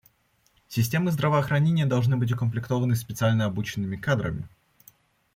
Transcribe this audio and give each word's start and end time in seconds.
Системы 0.67 1.11
здравоохранения 1.11 1.85
должны 1.85 2.17
быть 2.17 2.31
укомплектованы 2.31 2.95
специально 2.95 3.45
обученными 3.45 3.97
кадрами. 3.97 4.49